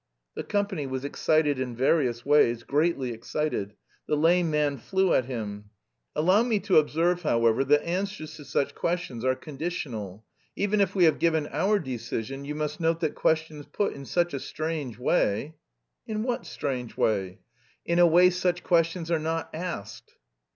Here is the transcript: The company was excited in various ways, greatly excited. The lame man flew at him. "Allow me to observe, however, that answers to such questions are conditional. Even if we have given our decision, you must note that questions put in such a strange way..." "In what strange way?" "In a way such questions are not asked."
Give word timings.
The 0.33 0.41
company 0.43 0.87
was 0.87 1.05
excited 1.05 1.59
in 1.59 1.75
various 1.75 2.25
ways, 2.25 2.63
greatly 2.63 3.11
excited. 3.11 3.75
The 4.07 4.15
lame 4.17 4.49
man 4.49 4.79
flew 4.79 5.13
at 5.13 5.25
him. 5.25 5.65
"Allow 6.15 6.41
me 6.41 6.57
to 6.61 6.79
observe, 6.79 7.21
however, 7.21 7.63
that 7.65 7.83
answers 7.85 8.33
to 8.37 8.45
such 8.45 8.73
questions 8.73 9.23
are 9.23 9.35
conditional. 9.35 10.25
Even 10.55 10.81
if 10.81 10.95
we 10.95 11.03
have 11.03 11.19
given 11.19 11.45
our 11.51 11.77
decision, 11.77 12.45
you 12.45 12.55
must 12.55 12.79
note 12.79 12.99
that 13.01 13.13
questions 13.13 13.67
put 13.71 13.93
in 13.93 14.05
such 14.07 14.33
a 14.33 14.39
strange 14.39 14.97
way..." 14.97 15.53
"In 16.07 16.23
what 16.23 16.47
strange 16.47 16.97
way?" 16.97 17.37
"In 17.85 17.99
a 17.99 18.07
way 18.07 18.31
such 18.31 18.63
questions 18.63 19.11
are 19.11 19.19
not 19.19 19.51
asked." 19.53 20.15